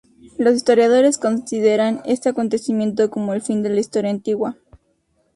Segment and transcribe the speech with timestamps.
[0.39, 4.57] Los historiadores consideran este acontecimiento como el fin de la Historia Antigua.